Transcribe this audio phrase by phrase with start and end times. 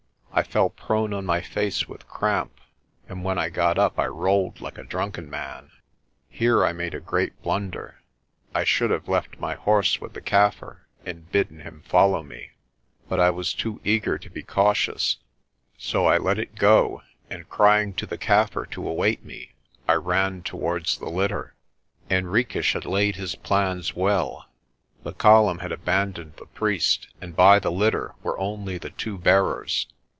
[0.33, 2.53] I fell prone on my face with cramp,
[3.09, 5.71] and when I got up I rolled like a drunken man.
[6.29, 7.99] Here I made a great blunder.
[8.55, 12.51] I should have left my horse with my Kaffir and bidden him follow me.
[13.09, 15.17] But I was too eager to be cautious,
[15.77, 18.17] so I let it THE DRIFT OF THE LETABA 163 go and, crying to the
[18.17, 19.53] Kaffir to await me,
[19.87, 21.55] I ran towards the litter.
[22.09, 24.47] Henriques had laid his plans well.
[25.03, 29.87] The column had abandoned the priest, and by the litter were only the two bearers.